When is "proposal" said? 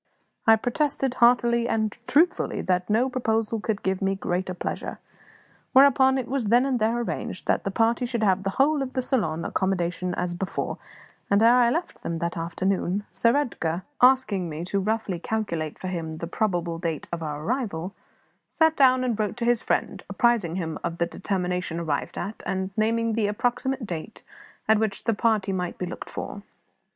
3.07-3.59